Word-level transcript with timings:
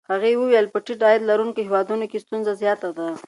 هغې 0.09 0.31
وویل 0.41 0.67
په 0.73 0.79
ټیټ 0.85 0.99
عاید 1.05 1.23
لرونکو 1.29 1.59
هېوادونو 1.67 2.05
کې 2.11 2.23
ستونزه 2.25 2.51
زیاته 2.61 2.89
ده. 2.97 3.07